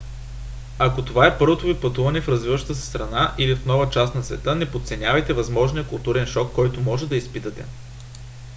ако 0.79 1.05
това 1.05 1.27
е 1.27 1.37
първото 1.37 1.65
ви 1.65 1.79
пътуване 1.81 2.21
в 2.21 2.27
развиваща 2.27 2.75
се 2.75 2.85
страна– 2.87 3.35
или 3.37 3.55
в 3.55 3.65
нова 3.65 3.89
част 3.89 4.15
на 4.15 4.23
света– 4.23 4.55
не 4.55 4.71
подценявайте 4.71 5.33
възможния 5.33 5.87
културен 5.87 6.25
шок 6.25 6.53
който 6.55 6.81
може 6.81 7.09
да 7.09 7.15
изпитате 7.15 7.65